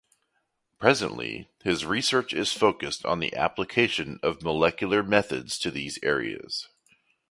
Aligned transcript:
Presently 0.79 1.47
his 1.63 1.85
research 1.85 2.33
is 2.33 2.53
focused 2.53 3.05
on 3.05 3.19
the 3.19 3.35
application 3.35 4.19
of 4.23 4.41
molecular 4.41 5.03
methods 5.03 5.59
to 5.59 5.69
these 5.69 5.99
areas. 6.01 6.67